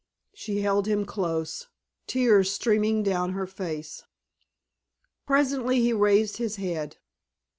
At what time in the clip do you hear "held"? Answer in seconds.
0.61-0.87